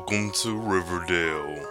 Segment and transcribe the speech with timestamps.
[0.00, 1.66] Welcome to Riverdale.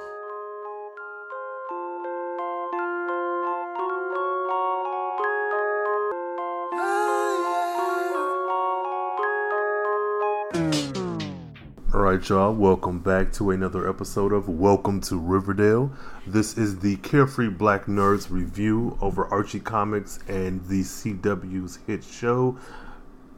[11.92, 15.92] Alright, y'all, welcome back to another episode of Welcome to Riverdale.
[16.28, 22.60] This is the Carefree Black Nerds review over Archie Comics and the CW's hit show,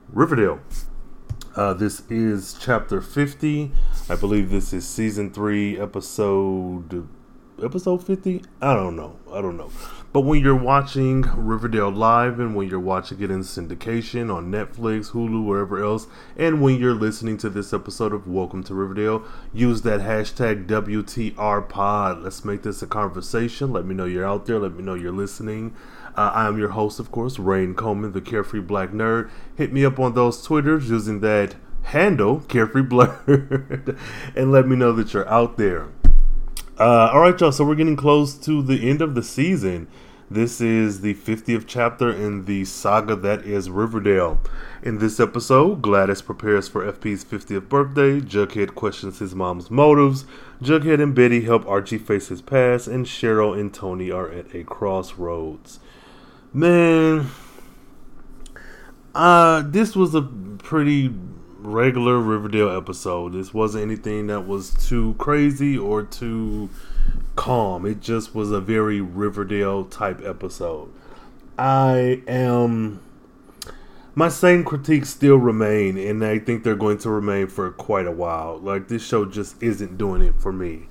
[0.10, 0.60] Riverdale.
[1.56, 3.72] Uh, this is chapter 50.
[4.10, 7.08] I believe this is season 3, episode.
[7.64, 8.44] Episode 50?
[8.62, 9.18] I don't know.
[9.32, 9.70] I don't know.
[10.12, 15.12] But when you're watching Riverdale live and when you're watching it in syndication on Netflix,
[15.12, 19.84] Hulu, wherever else, and when you're listening to this episode of Welcome to Riverdale, use
[19.84, 22.24] that hashtag WTRPod.
[22.24, 23.72] Let's make this a conversation.
[23.72, 24.60] Let me know you're out there.
[24.60, 25.74] Let me know you're listening.
[26.18, 29.30] Uh, I am your host, of course, Rain Coleman, the Carefree Black Nerd.
[29.56, 33.98] Hit me up on those Twitters using that handle, Carefree Blerd,
[34.36, 35.88] and let me know that you're out there.
[36.80, 37.52] Uh, all right, y'all.
[37.52, 39.88] So we're getting close to the end of the season.
[40.32, 44.40] This is the 50th chapter in the saga that is Riverdale.
[44.82, 48.22] In this episode, Gladys prepares for FP's 50th birthday.
[48.22, 50.24] Jughead questions his mom's motives.
[50.62, 54.64] Jughead and Betty help Archie face his past, and Cheryl and Tony are at a
[54.64, 55.82] crossroads.
[56.54, 57.28] Man,
[59.14, 61.14] uh, this was a pretty
[61.72, 63.34] regular Riverdale episode.
[63.34, 66.70] This wasn't anything that was too crazy or too
[67.36, 67.86] calm.
[67.86, 70.92] It just was a very Riverdale type episode.
[71.58, 73.02] I am.
[74.14, 78.12] My same critiques still remain, and I think they're going to remain for quite a
[78.12, 78.58] while.
[78.58, 80.90] Like, this show just isn't doing it for me.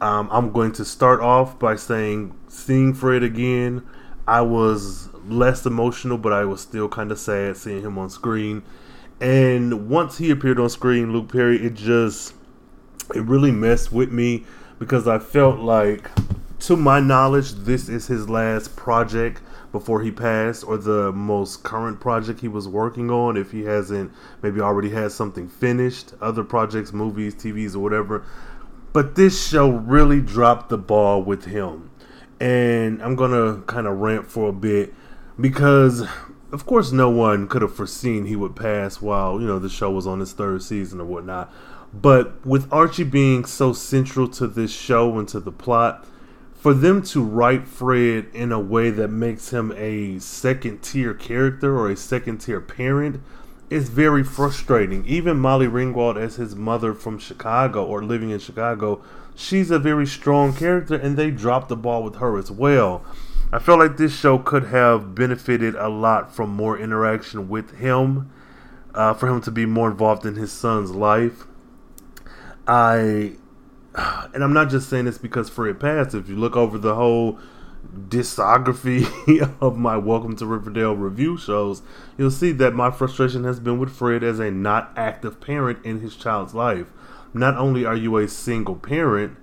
[0.00, 3.86] Um, I'm going to start off by saying, seeing Fred again,
[4.26, 8.62] I was less emotional, but I was still kind of sad seeing him on screen.
[9.20, 12.34] And once he appeared on screen, Luke Perry, it just
[13.14, 14.44] it really messed with me
[14.78, 16.10] because I felt like,
[16.60, 19.42] to my knowledge, this is his last project
[19.72, 23.36] before he passed, or the most current project he was working on.
[23.36, 24.12] If he hasn't
[24.42, 28.24] maybe already had something finished, other projects, movies, TVs, or whatever.
[28.92, 31.90] But this show really dropped the ball with him.
[32.40, 34.94] And I'm gonna kind of rant for a bit
[35.40, 36.06] because
[36.52, 39.90] of course no one could have foreseen he would pass while you know the show
[39.90, 41.52] was on its third season or whatnot.
[41.92, 46.06] But with archie being so central to this show and to the plot
[46.54, 51.78] for them to write fred in a way that makes him a second tier character
[51.78, 53.22] or a second tier parent
[53.70, 55.06] is very frustrating.
[55.06, 59.02] Even molly ringwald as his mother from chicago or living in chicago
[59.34, 63.04] she's a very strong character and they dropped the ball with her as well
[63.50, 68.30] I felt like this show could have benefited a lot from more interaction with him,
[68.94, 71.46] uh, for him to be more involved in his son's life.
[72.66, 73.36] I,
[73.94, 76.14] and I'm not just saying this because Fred passed.
[76.14, 77.38] If you look over the whole
[77.96, 79.08] discography
[79.62, 81.80] of my Welcome to Riverdale review shows,
[82.18, 86.00] you'll see that my frustration has been with Fred as a not active parent in
[86.00, 86.88] his child's life.
[87.32, 89.38] Not only are you a single parent,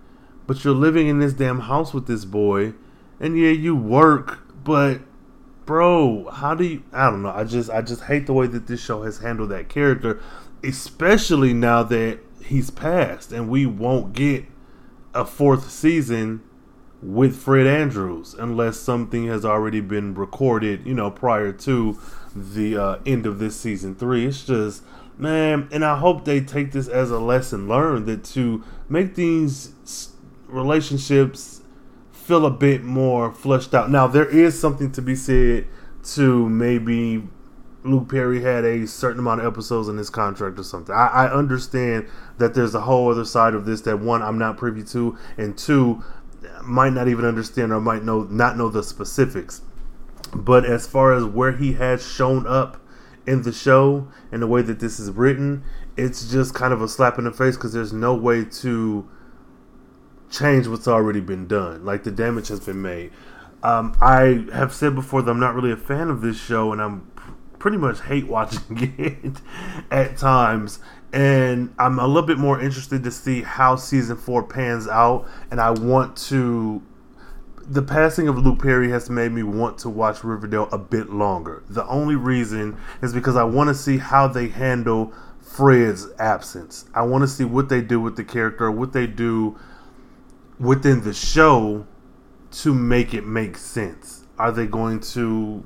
[0.46, 2.76] but you're living in this damn house with this boy
[3.20, 5.02] and yeah, you work, but
[5.66, 6.84] bro, how do you?
[6.94, 7.30] I don't know.
[7.30, 10.22] I just I just hate the way that this show has handled that character,
[10.64, 14.46] especially now that he's passed and we won't get
[15.14, 16.42] a fourth season
[17.02, 22.00] with Fred Andrews unless something has already been recorded, you know, prior to
[22.36, 24.26] the uh, end of this season three.
[24.26, 24.84] It's just
[25.18, 29.72] man, and I hope they take this as a lesson learned that to make these
[30.48, 31.55] relationships
[32.26, 33.92] feel a bit more fleshed out.
[33.92, 35.68] Now there is something to be said
[36.14, 37.28] to maybe
[37.84, 40.94] Luke Perry had a certain amount of episodes in his contract or something.
[40.94, 42.08] I, I, understand
[42.40, 45.56] that there's a whole other side of this that one I'm not privy to, and
[45.56, 46.04] two
[46.64, 49.62] might not even understand or might know not know the specifics.
[50.34, 52.82] But as far as where he has shown up
[53.28, 55.64] in the show and the way that this is written,
[55.96, 59.08] it's just kind of a slap in the face because there's no way to
[60.38, 61.86] change what's already been done.
[61.86, 63.12] Like the damage has been made.
[63.64, 66.82] Um, I have said before that I'm not really a fan of this show, and
[66.82, 67.12] I'm
[67.58, 69.42] pretty much hate watching it
[69.90, 70.80] at times.
[71.14, 75.28] And I'm a little bit more interested to see how season four pans out.
[75.50, 76.84] And I want to.
[77.68, 81.64] The passing of Luke Perry has made me want to watch Riverdale a bit longer.
[81.68, 85.12] The only reason is because I want to see how they handle
[85.42, 86.86] Fred's absence.
[86.94, 89.58] I want to see what they do with the character, what they do
[90.60, 91.86] within the show
[92.52, 94.24] to make it make sense?
[94.38, 95.64] Are they going to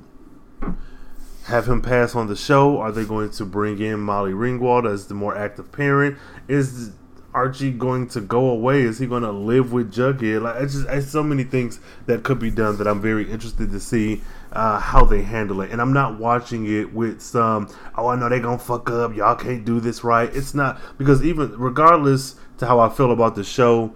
[1.44, 2.78] have him pass on the show?
[2.78, 6.16] Are they going to bring in Molly Ringwald as the more active parent?
[6.48, 6.92] Is
[7.32, 8.82] Archie going to go away?
[8.82, 10.42] Is he going to live with Jughead?
[10.42, 13.70] Like, it's just it's so many things that could be done that I'm very interested
[13.70, 14.22] to see
[14.52, 15.70] uh, how they handle it.
[15.70, 19.14] And I'm not watching it with some, oh, I know they're gonna fuck up.
[19.14, 20.34] Y'all can't do this right.
[20.34, 23.92] It's not because even regardless to how I feel about the show,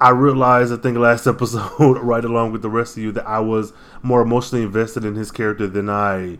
[0.00, 3.40] I realized I think last episode, right along with the rest of you, that I
[3.40, 6.38] was more emotionally invested in his character than I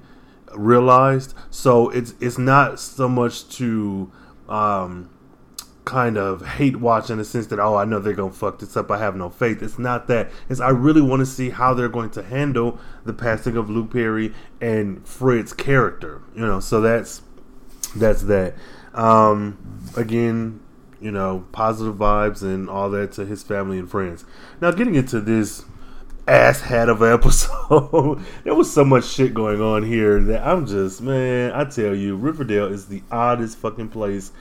[0.55, 1.35] realized.
[1.51, 4.11] So it's it's not so much to
[4.49, 5.11] um,
[5.85, 8.77] kind of hate watch in the sense that oh I know they're gonna fuck this
[8.77, 9.63] up I have no faith.
[9.63, 10.31] It's not that.
[10.49, 13.93] It's I really want to see how they're going to handle the passing of Luke
[13.93, 17.23] Perry and Fred's character you know so that's
[17.97, 18.55] that's that.
[18.95, 19.59] Um,
[19.97, 20.61] again
[21.01, 24.25] you know positive vibes and all that to his family and friends
[24.61, 25.65] now getting into this
[26.29, 30.67] ass hat of an episode there was so much shit going on here that I'm
[30.67, 34.33] just man I tell you Riverdale is the oddest fucking place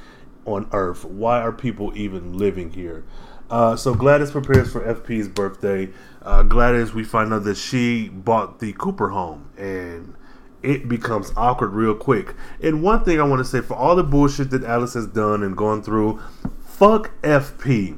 [0.45, 1.05] on Earth?
[1.05, 3.05] Why are people even living here?
[3.49, 5.89] Uh, so Gladys prepares for FP's birthday.
[6.21, 10.15] Uh, Gladys, we find out that she bought the Cooper home, and
[10.61, 12.35] it becomes awkward real quick.
[12.61, 15.43] And one thing I want to say for all the bullshit that Alice has done
[15.43, 16.21] and gone through,
[16.65, 17.97] fuck FP.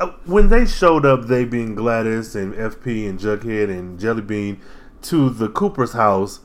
[0.00, 4.58] Uh, when they showed up, they being Gladys and FP and Jughead and Jellybean
[5.02, 6.40] to the Cooper's house,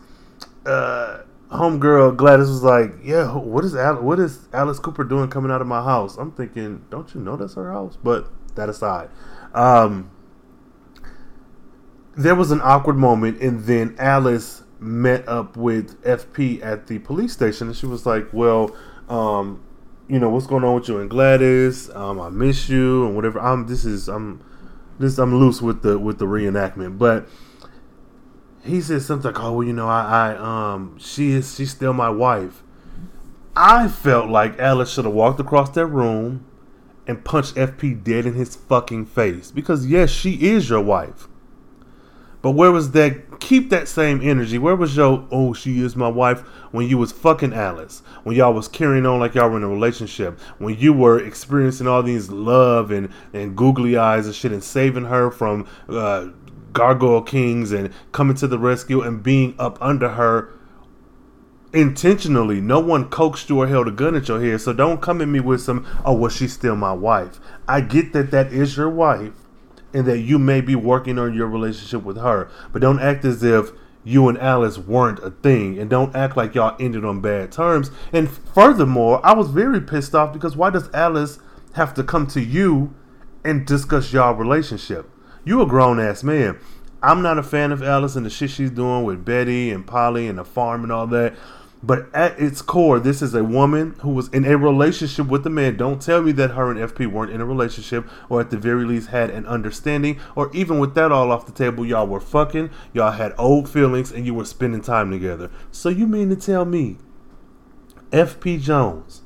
[0.66, 1.22] uh,
[1.52, 5.62] homegirl Gladys was like, "Yeah, what is Al- what is Alice Cooper doing coming out
[5.62, 9.10] of my house?" I'm thinking, "Don't you know that's her house?" But that aside,
[9.54, 10.10] um,
[12.16, 17.34] there was an awkward moment, and then Alice met up with FP at the police
[17.34, 18.76] station, and she was like, "Well,
[19.10, 19.64] um,
[20.08, 21.90] you know what's going on with you and Gladys?
[21.92, 23.40] Um, I miss you and whatever.
[23.40, 24.44] I'm this is I'm
[25.00, 27.28] this I'm loose with the with the reenactment, but."
[28.64, 31.94] he said something like, "Oh, well, you know, I, I, um, she is, she's still
[31.94, 32.64] my wife."
[33.56, 36.46] I felt like Alice should have walked across that room
[37.08, 41.28] and punched FP dead in his fucking face because yes, she is your wife.
[42.48, 43.42] But where was that?
[43.42, 44.58] Keep that same energy.
[44.58, 46.40] Where was your "Oh, she is my wife"
[46.72, 48.02] when you was fucking Alice?
[48.24, 50.40] When y'all was carrying on like y'all were in a relationship?
[50.58, 55.04] When you were experiencing all these love and and googly eyes and shit and saving
[55.04, 56.28] her from uh,
[56.72, 60.50] gargoyle kings and coming to the rescue and being up under her
[61.74, 62.62] intentionally.
[62.62, 64.62] No one coaxed you or held a gun at your head.
[64.62, 67.42] So don't come at me with some, oh, well, she's still my wife.
[67.68, 69.34] I get that that is your wife
[69.94, 72.50] and that you may be working on your relationship with her.
[72.72, 73.72] But don't act as if
[74.04, 75.78] you and Alice weren't a thing.
[75.78, 77.92] And don't act like y'all ended on bad terms.
[78.14, 81.40] And furthermore, I was very pissed off because why does Alice
[81.74, 82.94] have to come to you
[83.44, 85.10] and discuss y'all relationship?
[85.44, 86.60] You a grown ass man.
[87.02, 90.28] I'm not a fan of Alice and the shit she's doing with Betty and Polly
[90.28, 91.36] and the farm and all that.
[91.84, 95.50] But at its core, this is a woman who was in a relationship with a
[95.50, 95.78] man.
[95.78, 98.84] Don't tell me that her and FP weren't in a relationship, or at the very
[98.84, 102.72] least had an understanding, or even with that all off the table, y'all were fucking,
[102.94, 105.52] y'all had old feelings, and you were spending time together.
[105.72, 106.98] So you mean to tell me,
[108.12, 109.22] FP Jones,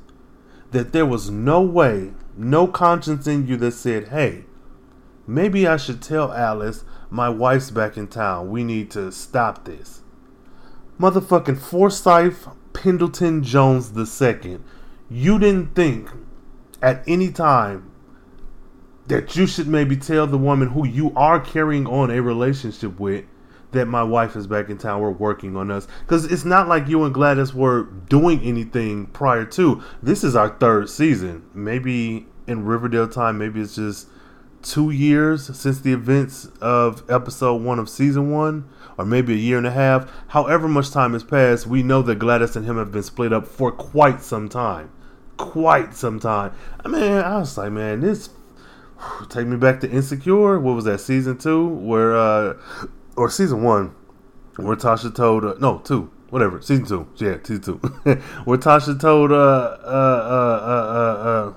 [0.72, 4.44] that there was no way, no conscience in you that said, hey,
[5.26, 8.50] Maybe I should tell Alice my wife's back in town.
[8.50, 10.01] We need to stop this.
[11.00, 14.58] Motherfucking Forsyth Pendleton Jones II.
[15.10, 16.10] You didn't think
[16.80, 17.90] at any time
[19.06, 23.24] that you should maybe tell the woman who you are carrying on a relationship with
[23.72, 25.00] that my wife is back in town.
[25.00, 25.88] We're working on us.
[26.00, 29.82] Because it's not like you and Gladys were doing anything prior to.
[30.02, 31.48] This is our third season.
[31.54, 34.08] Maybe in Riverdale time, maybe it's just
[34.62, 39.58] two years since the events of episode one of season one, or maybe a year
[39.58, 40.10] and a half.
[40.28, 43.46] However much time has passed, we know that Gladys and him have been split up
[43.46, 44.90] for quite some time.
[45.36, 46.52] Quite some time.
[46.84, 48.30] I mean, I was like, man, this
[49.28, 50.58] take me back to Insecure.
[50.58, 51.66] What was that season two?
[51.66, 52.54] Where uh,
[53.16, 53.94] or season one,
[54.56, 56.10] where Tasha told uh, no two.
[56.30, 57.76] Whatever, season two, yeah, season two,
[58.44, 61.54] where Tasha told uh, uh, uh, uh, uh,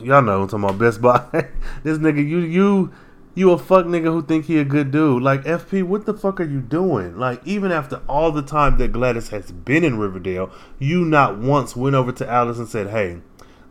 [0.00, 1.26] y'all know I'm talking about Best Buy.
[1.82, 2.92] this nigga, you you
[3.34, 5.22] you a fuck nigga who think he a good dude.
[5.22, 7.16] Like FP, what the fuck are you doing?
[7.18, 11.74] Like even after all the time that Gladys has been in Riverdale, you not once
[11.74, 13.20] went over to Alice and said, "Hey,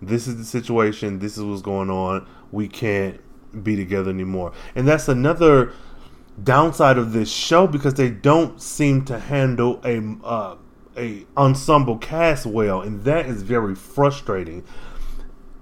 [0.02, 1.20] this is the situation.
[1.20, 2.28] This is what's going on.
[2.52, 3.20] We can't
[3.64, 5.74] be together anymore." And that's another
[6.44, 10.56] downside of this show because they don't seem to handle a uh,
[10.98, 14.64] a ensemble cast well, and that is very frustrating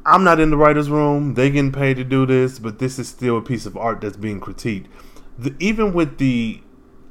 [0.10, 1.36] I'm not in the writer's room.
[1.36, 4.18] They getting paid to do this, but this is still a piece of art that's
[4.18, 4.88] being critiqued.
[5.38, 6.62] The, even with the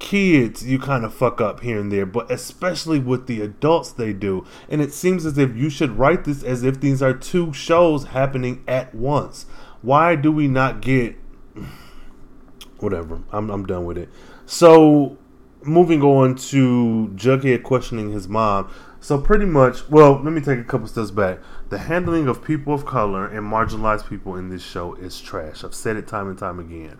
[0.00, 4.12] kids you kind of fuck up here and there, but especially with the adults they
[4.12, 4.45] do.
[4.69, 8.07] And it seems as if you should write this as if these are two shows
[8.07, 9.47] happening at once.
[9.81, 11.17] Why do we not get
[12.78, 13.23] whatever?
[13.31, 14.09] I'm I'm done with it.
[14.45, 15.19] So
[15.62, 18.73] moving on to Jughead questioning his mom.
[19.00, 21.38] So pretty much, well, let me take a couple steps back.
[21.71, 25.65] The handling of people of color and marginalized people in this show is trash.
[25.65, 26.99] I've said it time and time again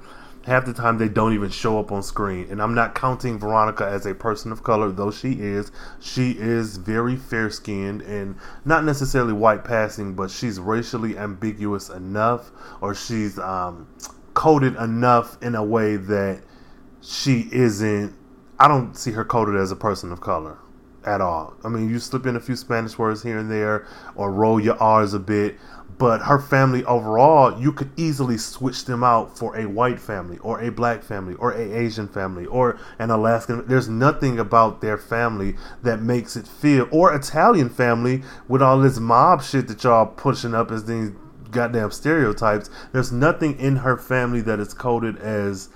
[0.49, 2.47] half the time they don't even show up on screen.
[2.51, 5.71] And I'm not counting Veronica as a person of color, though she is.
[6.01, 12.51] She is very fair skinned and not necessarily white passing, but she's racially ambiguous enough,
[12.81, 13.87] or she's um,
[14.35, 16.43] coded enough in a way that
[17.03, 18.17] she isn't.
[18.59, 20.59] I don't see her coded as a person of color
[21.09, 21.55] at all.
[21.65, 24.81] I mean, you slip in a few Spanish words here and there, or roll your
[24.81, 25.57] R's a bit,
[25.99, 30.61] but her family overall, you could easily switch them out for a white family or
[30.61, 33.67] a black family or a Asian family or an Alaskan.
[33.67, 39.01] There's nothing about their family that makes it feel or Italian family with all this
[39.01, 41.11] mob shit that y'all pushing up as these
[41.51, 42.71] goddamn stereotypes.
[42.93, 45.69] There's nothing in her family that is coded as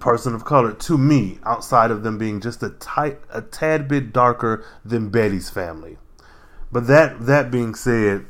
[0.00, 4.12] person of color to me outside of them being just a tight a tad bit
[4.12, 5.98] darker than Betty's family.
[6.72, 8.26] But that that being said,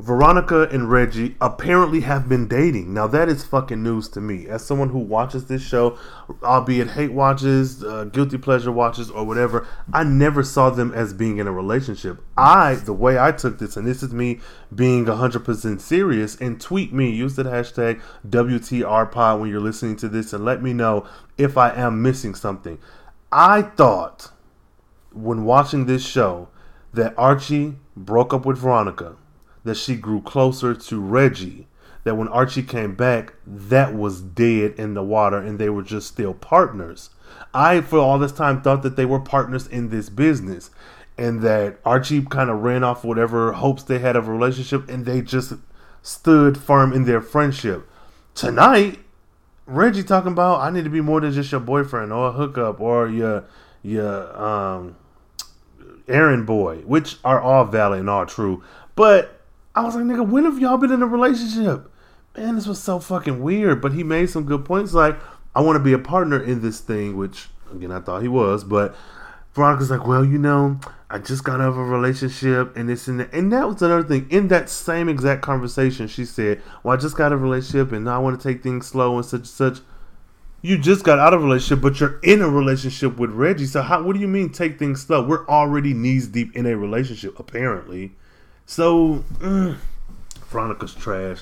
[0.00, 2.94] Veronica and Reggie apparently have been dating.
[2.94, 4.48] Now that is fucking news to me.
[4.48, 5.98] As someone who watches this show,
[6.42, 11.36] albeit hate watches, uh, guilty pleasure watches, or whatever, I never saw them as being
[11.36, 12.22] in a relationship.
[12.34, 14.40] I, the way I took this, and this is me
[14.74, 20.32] being 100% serious, and tweet me, use the hashtag WTRPod when you're listening to this,
[20.32, 22.78] and let me know if I am missing something.
[23.30, 24.30] I thought
[25.12, 26.48] when watching this show
[26.94, 29.16] that Archie broke up with Veronica
[29.64, 31.66] that she grew closer to Reggie.
[32.04, 36.08] That when Archie came back, that was dead in the water and they were just
[36.08, 37.10] still partners.
[37.52, 40.70] I, for all this time, thought that they were partners in this business
[41.18, 45.04] and that Archie kind of ran off whatever hopes they had of a relationship and
[45.04, 45.52] they just
[46.02, 47.86] stood firm in their friendship.
[48.34, 49.00] Tonight,
[49.66, 52.80] Reggie talking about I need to be more than just your boyfriend or a hookup
[52.80, 53.44] or your
[53.82, 54.96] your um
[56.08, 58.62] errand boy, which are all valid and all true.
[58.96, 59.39] But
[59.80, 61.90] I was like, nigga, when have y'all been in a relationship?
[62.36, 63.80] Man, this was so fucking weird.
[63.80, 64.92] But he made some good points.
[64.92, 65.18] Like,
[65.54, 68.62] I want to be a partner in this thing, which again I thought he was,
[68.62, 68.94] but
[69.54, 73.20] Veronica's like, well, you know, I just got out of a relationship and this and
[73.20, 73.32] that.
[73.32, 74.28] And that was another thing.
[74.30, 77.90] In that same exact conversation, she said, Well, I just got out of a relationship
[77.92, 79.78] and now I want to take things slow and such and such.
[80.62, 83.64] You just got out of a relationship, but you're in a relationship with Reggie.
[83.64, 85.26] So how what do you mean take things slow?
[85.26, 88.12] We're already knees deep in a relationship, apparently.
[88.70, 89.78] So, mm,
[90.46, 91.40] Veronica's trash.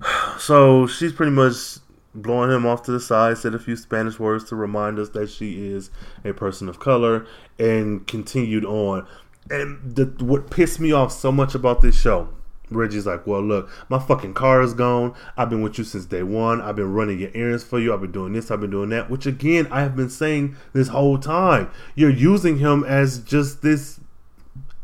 [0.38, 1.78] So she's pretty much
[2.14, 5.28] blowing him off to the side, said a few Spanish words to remind us that
[5.28, 5.90] she is
[6.24, 7.26] a person of color,
[7.58, 9.06] and continued on.
[9.50, 12.30] And the, what pissed me off so much about this show,
[12.70, 15.14] Reggie's like, Well, look, my fucking car is gone.
[15.36, 16.62] I've been with you since day one.
[16.62, 17.92] I've been running your errands for you.
[17.92, 18.50] I've been doing this.
[18.50, 19.10] I've been doing that.
[19.10, 21.70] Which, again, I have been saying this whole time.
[21.94, 24.00] You're using him as just this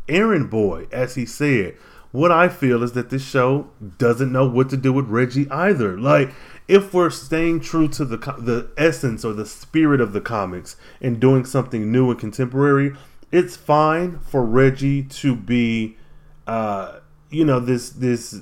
[0.07, 1.77] errand boy, as he said.
[2.11, 5.97] What I feel is that this show doesn't know what to do with Reggie either.
[5.99, 6.31] Like,
[6.67, 11.19] if we're staying true to the the essence or the spirit of the comics and
[11.19, 12.95] doing something new and contemporary,
[13.31, 15.97] it's fine for Reggie to be,
[16.45, 16.99] uh,
[17.31, 18.41] you know, this this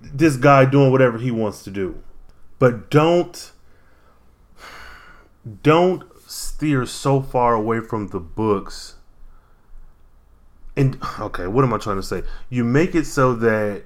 [0.00, 2.02] this guy doing whatever he wants to do,
[2.58, 3.52] but don't
[5.62, 8.94] don't steer so far away from the books
[10.76, 12.22] and okay, what am I trying to say?
[12.50, 13.84] You make it so that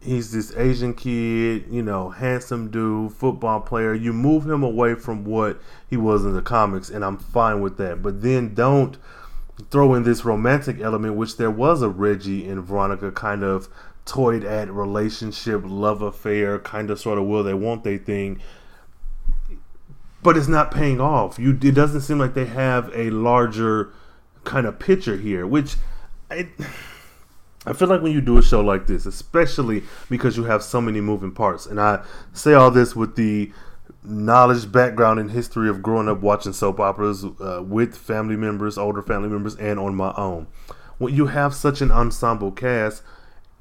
[0.00, 3.94] he's this Asian kid, you know, handsome dude, football player.
[3.94, 7.76] You move him away from what he was in the comics, and I'm fine with
[7.78, 8.02] that.
[8.02, 8.96] But then don't
[9.70, 13.68] throw in this romantic element, which there was a Reggie and Veronica kind of
[14.04, 18.40] toyed at relationship, love affair, kind of sort of will they won't they thing.
[20.22, 21.38] But it's not paying off.
[21.38, 23.92] You it doesn't seem like they have a larger
[24.48, 25.76] kind of picture here, which
[26.30, 26.48] I,
[27.66, 30.80] I feel like when you do a show like this, especially because you have so
[30.80, 32.02] many moving parts, and I
[32.32, 33.52] say all this with the
[34.02, 39.02] knowledge, background, and history of growing up watching soap operas uh, with family members, older
[39.02, 40.46] family members, and on my own.
[40.96, 43.02] When you have such an ensemble cast,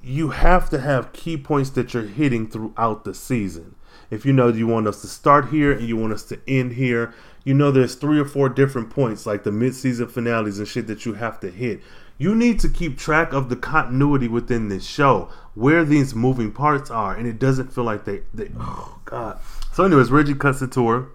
[0.02, 3.76] you have to have key points that you're hitting throughout the season.
[4.10, 6.74] If you know you want us to start here and you want us to end
[6.74, 7.14] here,
[7.44, 11.06] you know there's three or four different points like the mid-season finales and shit that
[11.06, 11.80] you have to hit
[12.18, 16.92] you need to keep track of the continuity within this show where these moving parts
[16.92, 19.40] are and it doesn't feel like they, they oh god
[19.72, 21.08] so anyways reggie cuts it to her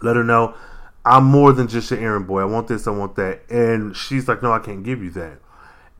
[0.00, 0.54] Let her know
[1.04, 2.40] I'm more than just your errand boy.
[2.40, 3.42] I want this, I want that.
[3.50, 5.38] And she's like, No, I can't give you that.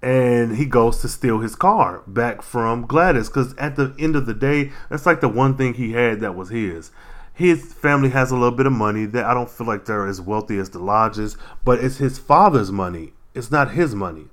[0.04, 4.26] And he goes to steal his car back from Gladys because at the end of
[4.26, 6.90] the day, that's like the one thing he had that was his.
[7.32, 10.20] His family has a little bit of money that I don't feel like they're as
[10.20, 13.14] wealthy as the Lodges, but it's his father's money.
[13.32, 14.26] It's not his money.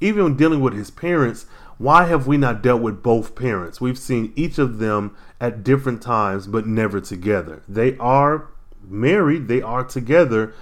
[0.00, 1.44] Even dealing with his parents,
[1.76, 3.82] why have we not dealt with both parents?
[3.82, 7.62] We've seen each of them at different times, but never together.
[7.68, 8.48] They are
[8.82, 10.54] married, they are together,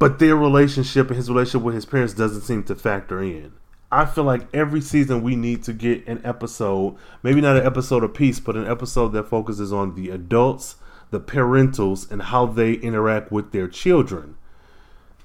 [0.00, 3.52] but their relationship and his relationship with his parents doesn't seem to factor in.
[3.92, 8.06] I feel like every season we need to get an episode, maybe not an episode
[8.14, 10.76] peace, but an episode that focuses on the adults,
[11.10, 14.36] the parentals, and how they interact with their children.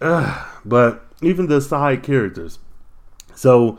[0.01, 2.60] Ugh, but even the side characters.
[3.36, 3.77] So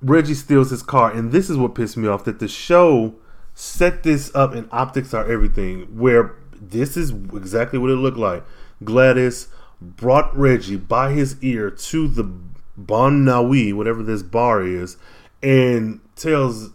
[0.00, 3.14] Reggie steals his car, and this is what pissed me off that the show
[3.54, 5.82] set this up, and optics are everything.
[5.98, 8.44] Where this is exactly what it looked like.
[8.82, 9.48] Gladys
[9.80, 12.32] brought Reggie by his ear to the
[12.78, 14.96] Bonne Nuit, whatever this bar is,
[15.42, 16.70] and tells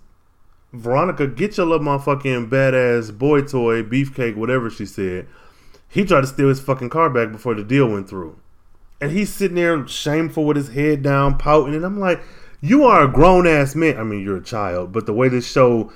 [0.73, 5.27] Veronica, get your little motherfucking badass boy toy, beefcake, whatever she said.
[5.87, 8.39] He tried to steal his fucking car back before the deal went through.
[8.99, 11.75] And he's sitting there shameful with his head down, pouting.
[11.75, 12.21] And I'm like,
[12.61, 13.97] you are a grown ass man.
[13.97, 15.91] I mean, you're a child, but the way this show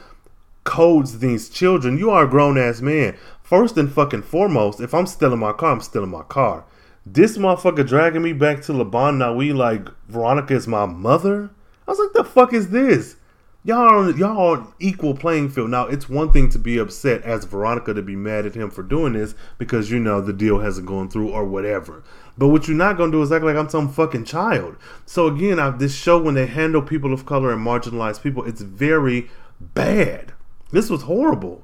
[0.64, 3.18] codes these children, you are a grown ass man.
[3.42, 6.66] First and fucking foremost, if I'm stealing my car, I'm stealing my car.
[7.14, 11.50] This motherfucker dragging me back to La Bonne Nuit like Veronica is my mother.
[11.88, 13.16] I was like, the fuck is this?
[13.64, 15.70] Y'all y'all on equal playing field.
[15.70, 18.84] Now it's one thing to be upset as Veronica to be mad at him for
[18.84, 22.04] doing this because you know the deal hasn't gone through or whatever.
[22.38, 24.76] But what you're not gonna do is act like I'm some fucking child.
[25.06, 28.62] So again, I, this show when they handle people of color and marginalized people, it's
[28.62, 29.30] very
[29.62, 30.34] bad.
[30.72, 31.64] This was horrible.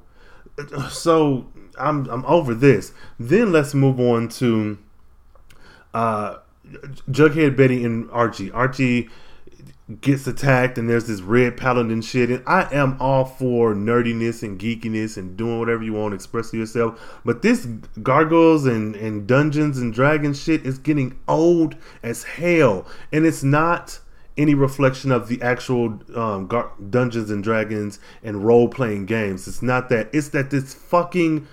[0.90, 2.92] So I'm I'm over this.
[3.18, 4.78] Then let's move on to
[5.94, 6.38] uh,
[7.10, 8.50] Jughead, Betty, and Archie.
[8.50, 9.08] Archie
[10.00, 12.30] gets attacked, and there's this red paladin shit.
[12.30, 16.58] And I am all for nerdiness and geekiness and doing whatever you want, to expressing
[16.58, 17.20] yourself.
[17.24, 17.66] But this
[18.02, 24.00] gargoyles and and dungeons and dragons shit is getting old as hell, and it's not
[24.36, 29.46] any reflection of the actual um, Gar- Dungeons and Dragons and role playing games.
[29.46, 30.08] It's not that.
[30.12, 31.46] It's that this fucking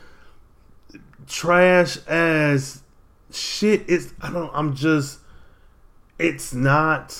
[1.27, 2.81] trash ass
[3.35, 4.13] shit is.
[4.21, 4.51] I don't.
[4.53, 5.19] I'm just.
[6.19, 7.19] It's not.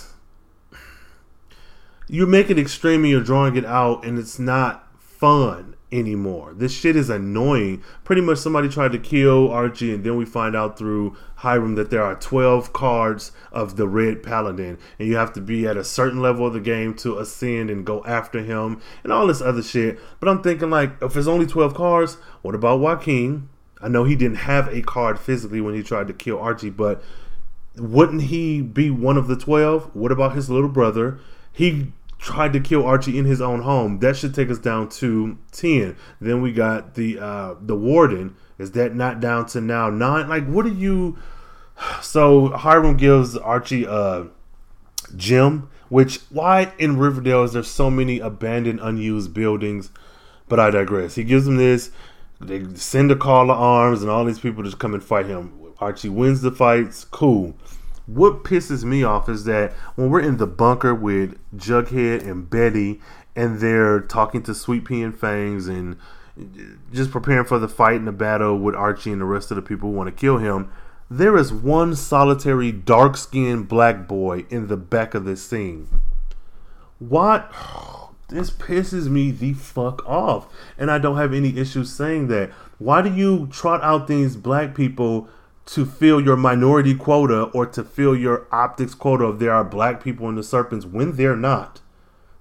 [2.07, 6.53] You make it extreme and you're drawing it out, and it's not fun anymore.
[6.53, 7.83] This shit is annoying.
[8.03, 11.89] Pretty much somebody tried to kill Archie, and then we find out through Hiram that
[11.89, 15.83] there are 12 cards of the Red Paladin, and you have to be at a
[15.83, 19.63] certain level of the game to ascend and go after him, and all this other
[19.63, 19.99] shit.
[20.19, 23.49] But I'm thinking, like, if there's only 12 cards, what about Joaquin?
[23.81, 27.03] I know he didn't have a card physically when he tried to kill Archie, but
[27.75, 29.95] wouldn't he be one of the 12?
[29.95, 31.19] What about his little brother?
[31.51, 33.99] He tried to kill Archie in his own home.
[33.99, 35.97] That should take us down to ten.
[36.21, 38.35] Then we got the uh, the warden.
[38.57, 40.29] Is that not down to now nine?
[40.29, 41.17] Like, what are you?
[42.01, 44.27] So Hiram gives Archie a
[45.15, 45.69] gym.
[45.89, 49.89] Which why in Riverdale is there so many abandoned, unused buildings?
[50.47, 51.15] But I digress.
[51.15, 51.89] He gives him this.
[52.41, 55.53] They send a call to arms, and all these people just come and fight him.
[55.79, 57.05] Archie wins the fights.
[57.05, 57.55] Cool
[58.13, 62.99] what pisses me off is that when we're in the bunker with Jughead and Betty,
[63.35, 65.97] and they're talking to Sweet Pea and Fangs and
[66.91, 69.61] just preparing for the fight and the battle with Archie and the rest of the
[69.61, 70.69] people who want to kill him,
[71.09, 75.87] there is one solitary dark skinned black boy in the back of this scene.
[76.99, 77.51] What?
[78.31, 80.47] This pisses me the fuck off.
[80.77, 82.49] And I don't have any issues saying that.
[82.79, 85.29] Why do you trot out these black people
[85.65, 90.03] to fill your minority quota or to fill your optics quota if there are black
[90.03, 91.81] people in the serpents when they're not.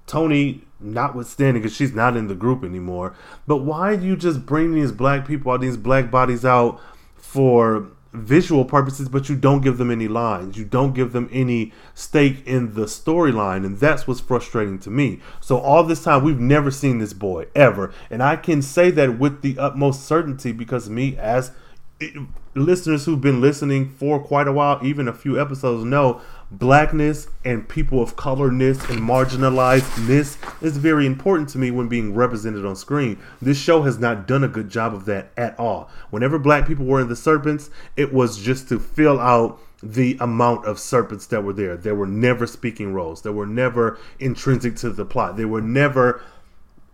[0.06, 3.14] Tony, notwithstanding, because she's not in the group anymore.
[3.46, 6.80] But why do you just bring these black people out, these black bodies out
[7.16, 10.56] for visual purposes, but you don't give them any lines?
[10.56, 15.20] You don't give them any stake in the storyline, and that's what's frustrating to me.
[15.40, 17.92] So, all this time, we've never seen this boy ever.
[18.10, 21.52] And I can say that with the utmost certainty because me, as
[22.00, 22.10] eh,
[22.54, 27.68] listeners who've been listening for quite a while, even a few episodes, know blackness and
[27.68, 33.18] people of colorness and marginalizedness is very important to me when being represented on screen.
[33.40, 35.88] This show has not done a good job of that at all.
[36.10, 40.66] Whenever black people were in the serpents, it was just to fill out the amount
[40.66, 41.76] of serpents that were there.
[41.76, 43.22] There were never speaking roles.
[43.22, 45.36] They were never intrinsic to the plot.
[45.36, 46.22] They were never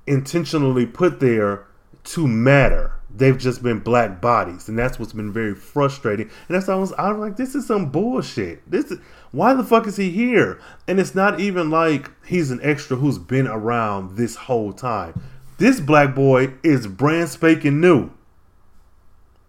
[0.06, 1.66] intentionally put there
[2.04, 6.28] to matter They've just been black bodies, and that's what's been very frustrating.
[6.48, 8.70] And that's why I was, I was like, this is some bullshit.
[8.70, 8.98] This is
[9.36, 10.58] why the fuck is he here?
[10.88, 15.22] And it's not even like he's an extra who's been around this whole time.
[15.58, 18.10] This black boy is brand spanking new.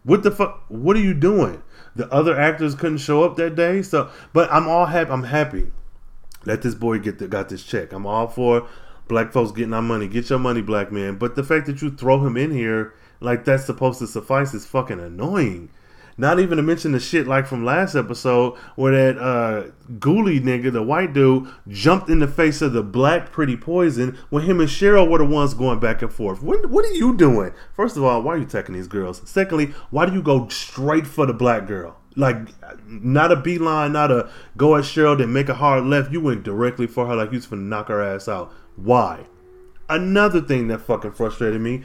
[0.04, 0.65] What the fuck?
[0.67, 1.63] What are you doing?
[1.95, 5.10] The other actors couldn't show up that day, so but I'm all happy.
[5.10, 5.71] I'm happy.
[6.45, 7.93] Let this boy get the, got this check.
[7.93, 8.67] I'm all for
[9.08, 10.08] black folks getting our money.
[10.08, 11.17] Get your money, black man.
[11.17, 14.65] But the fact that you throw him in here like that's supposed to suffice is
[14.65, 15.69] fucking annoying.
[16.20, 20.72] Not even to mention the shit like from last episode where that uh ghoulie nigga,
[20.74, 24.70] the white dude, jumped in the face of the black pretty poison when him and
[24.70, 26.42] Cheryl were the ones going back and forth.
[26.42, 27.54] What what are you doing?
[27.74, 29.22] First of all, why are you attacking these girls?
[29.26, 31.98] Secondly, why do you go straight for the black girl?
[32.16, 32.38] Like
[32.88, 36.12] not a beeline, not a go at Cheryl then make a hard left.
[36.12, 38.52] You went directly for her like you was gonna knock her ass out.
[38.76, 39.28] Why?
[39.88, 41.84] Another thing that fucking frustrated me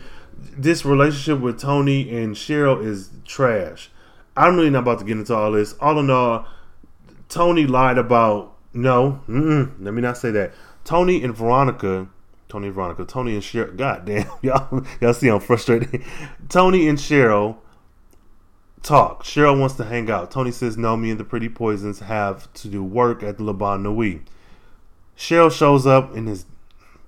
[0.56, 3.90] this relationship with Tony and Cheryl is trash.
[4.36, 5.74] I'm really not about to get into all this.
[5.80, 6.46] All in all,
[7.28, 9.20] Tony lied about no.
[9.28, 10.52] let me not say that.
[10.84, 12.08] Tony and Veronica,
[12.48, 13.76] Tony and Veronica, Tony and Cheryl.
[13.76, 16.02] God damn, y'all, y'all see I'm frustrated.
[16.48, 17.58] Tony and Cheryl
[18.82, 19.24] talk.
[19.24, 20.30] Cheryl wants to hang out.
[20.30, 20.96] Tony says no.
[20.96, 24.22] Me and the Pretty Poisons have to do work at the Le Bon Nuit.
[25.16, 26.46] Cheryl shows up in his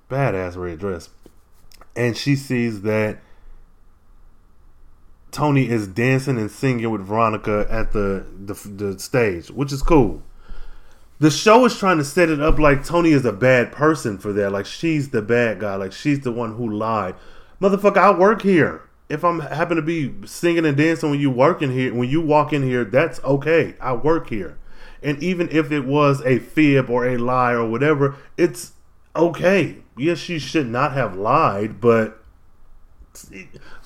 [0.09, 1.09] badass red dress,
[1.95, 3.19] and she sees that
[5.35, 10.23] Tony is dancing and singing with Veronica at the, the the stage, which is cool.
[11.19, 14.31] The show is trying to set it up like Tony is a bad person for
[14.31, 14.53] that.
[14.53, 15.75] Like she's the bad guy.
[15.75, 17.15] Like she's the one who lied.
[17.61, 18.83] Motherfucker, I work here.
[19.09, 22.21] If I'm happen to be singing and dancing when you work in here, when you
[22.21, 23.75] walk in here, that's okay.
[23.81, 24.57] I work here.
[25.03, 28.71] And even if it was a fib or a lie or whatever, it's
[29.13, 29.79] okay.
[29.97, 32.24] Yes, she should not have lied, but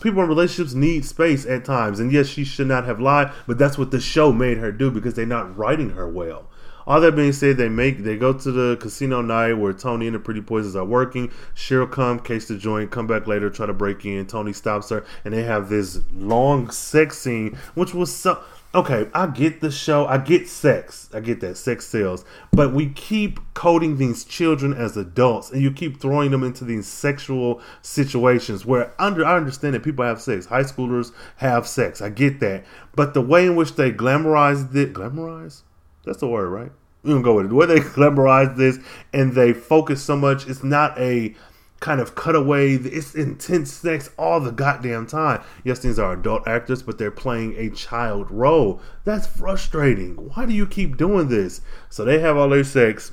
[0.01, 1.99] people in relationships need space at times.
[1.99, 4.91] And yes, she should not have lied, but that's what the show made her do
[4.91, 6.49] because they're not writing her well.
[6.87, 10.15] All that being said, they make they go to the casino night where Tony and
[10.15, 11.31] the Pretty Poisons are working.
[11.55, 14.25] Cheryl come, case the joint, come back later, try to break in.
[14.25, 18.41] Tony stops her, and they have this long sex scene, which was so
[18.73, 22.89] okay, I get the show, I get sex, I get that sex sells, but we
[22.89, 28.65] keep coding these children as adults, and you keep throwing them into these sexual situations
[28.65, 32.65] where under I understand that people have sex, high schoolers have sex, I get that,
[32.95, 35.63] but the way in which they glamorize it, glamorize,
[36.05, 36.71] that's the word, right?
[37.03, 37.49] We don't go with it.
[37.49, 38.77] The way they glamorize this
[39.13, 41.34] and they focus so much, it's not a
[41.79, 42.73] kind of cut away.
[42.73, 45.41] It's intense sex all the goddamn time.
[45.63, 48.81] Yes, these are adult actors, but they're playing a child role.
[49.05, 50.15] That's frustrating.
[50.15, 51.61] Why do you keep doing this?
[51.89, 53.11] So they have all their sex,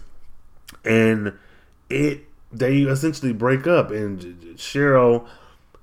[0.84, 1.32] and
[1.88, 4.20] it they essentially break up, and
[4.56, 5.26] Cheryl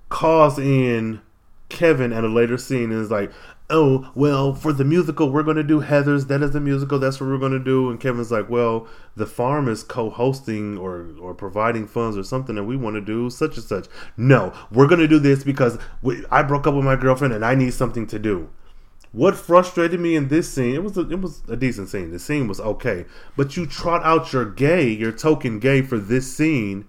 [0.10, 1.22] calls in
[1.70, 3.32] Kevin at a later scene and is like,
[3.70, 6.28] oh, well, for the musical, we're going to do Heathers.
[6.28, 7.00] That is the musical.
[7.00, 7.90] That's what we're going to do.
[7.90, 12.56] And Kevin's like, well, the farm is co hosting or, or providing funds or something
[12.56, 13.88] that we want to do, such and such.
[14.18, 17.46] No, we're going to do this because we, I broke up with my girlfriend and
[17.46, 18.50] I need something to do.
[19.12, 22.12] What frustrated me in this scene, it was a, it was a decent scene.
[22.12, 23.06] The scene was okay,
[23.38, 26.88] but you trot out your gay, your token gay for this scene,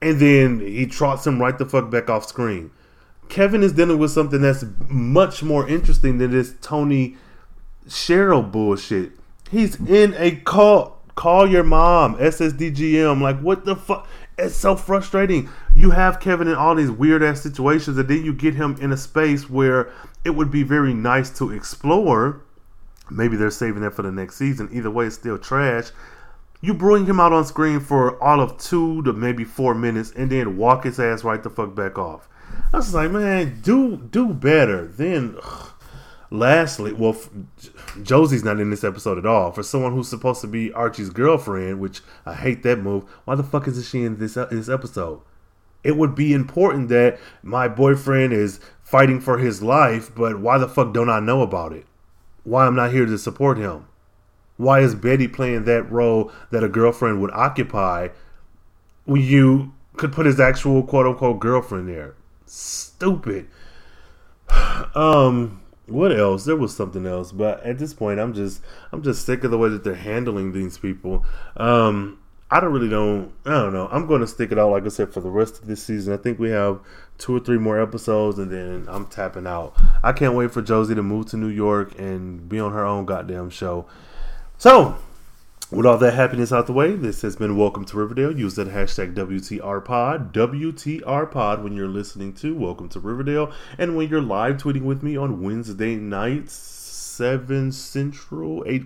[0.00, 2.70] and then he trots him right the fuck back off screen.
[3.30, 7.16] Kevin is dealing with something that's much more interesting than this Tony
[7.86, 9.12] Cheryl bullshit.
[9.50, 10.96] He's in a cult.
[11.14, 13.20] Call your mom, SSDGM.
[13.20, 14.06] Like, what the fuck?
[14.38, 15.50] It's so frustrating.
[15.74, 18.90] You have Kevin in all these weird ass situations, and then you get him in
[18.90, 19.92] a space where
[20.24, 22.42] it would be very nice to explore.
[23.10, 24.68] Maybe they're saving that for the next season.
[24.72, 25.90] Either way, it's still trash.
[26.62, 30.30] You bring him out on screen for all of two to maybe four minutes, and
[30.30, 32.28] then walk his ass right the fuck back off.
[32.72, 34.86] I was like, man, do do better.
[34.86, 35.72] Then, ugh,
[36.30, 37.16] lastly, well,
[38.02, 39.50] Josie's not in this episode at all.
[39.50, 43.04] For someone who's supposed to be Archie's girlfriend, which I hate that move.
[43.24, 45.20] Why the fuck is she in this in this episode?
[45.82, 50.68] It would be important that my boyfriend is fighting for his life, but why the
[50.68, 51.86] fuck don't I know about it?
[52.44, 53.86] Why I'm not here to support him?
[54.56, 58.08] Why is Betty playing that role that a girlfriend would occupy
[59.06, 62.14] when you could put his actual quote unquote girlfriend there?
[62.50, 63.48] Stupid.
[64.92, 66.44] Um, what else?
[66.44, 69.58] There was something else, but at this point, I'm just I'm just sick of the
[69.58, 71.24] way that they're handling these people.
[71.56, 72.18] Um,
[72.50, 73.88] I don't really don't I don't know.
[73.92, 76.12] I'm going to stick it out like I said for the rest of this season.
[76.12, 76.80] I think we have
[77.18, 79.76] two or three more episodes, and then I'm tapping out.
[80.02, 83.04] I can't wait for Josie to move to New York and be on her own
[83.04, 83.86] goddamn show.
[84.58, 84.96] So
[85.70, 88.36] with all that happiness out the way, this has been Welcome to Riverdale.
[88.36, 94.20] Use that hashtag WTRPod, WTRPod when you're listening to Welcome to Riverdale, and when you're
[94.20, 98.84] live tweeting with me on Wednesday nights, 7 Central, 8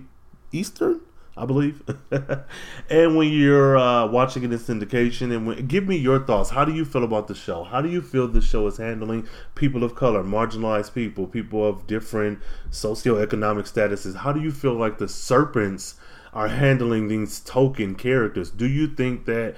[0.52, 1.00] Eastern.
[1.36, 1.82] I believe.
[2.90, 6.50] and when you're uh, watching it in syndication, and when, give me your thoughts.
[6.50, 7.64] How do you feel about the show?
[7.64, 11.88] How do you feel the show is handling people of color, marginalized people, people of
[11.88, 12.38] different
[12.70, 14.14] socioeconomic statuses?
[14.14, 15.96] How do you feel like the serpents
[16.34, 18.50] are handling these token characters?
[18.50, 19.56] Do you think that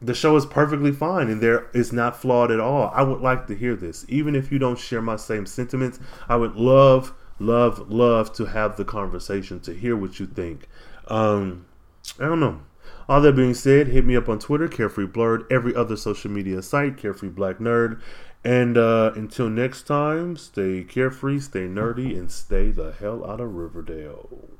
[0.00, 2.92] the show is perfectly fine and there is not flawed at all?
[2.94, 4.04] I would like to hear this.
[4.08, 8.76] Even if you don't share my same sentiments, I would love, love, love to have
[8.76, 10.68] the conversation to hear what you think.
[11.08, 11.66] Um,
[12.20, 12.60] I don't know.
[13.08, 16.60] All that being said, hit me up on Twitter, Carefree Blerd, every other social media
[16.60, 18.00] site, Carefree Black Nerd.
[18.44, 23.54] And uh, until next time, stay carefree, stay nerdy, and stay the hell out of
[23.54, 24.57] Riverdale.